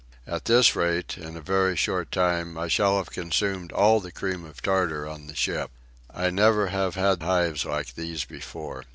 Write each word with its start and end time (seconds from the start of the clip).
At 0.25 0.45
this 0.45 0.75
rate, 0.75 1.15
in 1.15 1.37
a 1.37 1.41
very 1.41 1.75
short 1.75 2.11
time 2.11 2.57
I 2.57 2.67
shall 2.69 2.97
have 2.97 3.11
consumed 3.11 3.71
all 3.71 3.99
the 3.99 4.11
cream 4.11 4.43
of 4.45 4.59
tartar 4.59 5.07
on 5.07 5.27
the 5.27 5.35
ship. 5.35 5.69
I 6.11 6.31
never 6.31 6.69
have 6.69 6.95
had 6.95 7.21
hives 7.21 7.65
like 7.65 7.93
these 7.93 8.25
before. 8.25 8.85